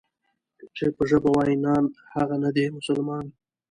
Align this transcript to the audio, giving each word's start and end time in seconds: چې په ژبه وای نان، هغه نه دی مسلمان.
چې 0.75 0.85
په 0.95 1.03
ژبه 1.09 1.29
وای 1.33 1.53
نان، 1.65 1.85
هغه 2.15 2.35
نه 2.43 2.49
دی 2.55 2.65
مسلمان. 2.77 3.25